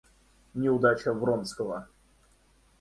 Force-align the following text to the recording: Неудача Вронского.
Неудача 0.55 1.13
Вронского. 1.13 1.87